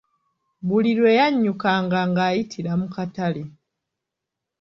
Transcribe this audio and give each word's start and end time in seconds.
Buli 0.67 0.91
lwe 0.97 1.11
yannyukanga 1.19 1.99
nga 2.09 2.21
ayitira 2.29 2.71
mu 2.81 2.87
katale. 2.95 3.43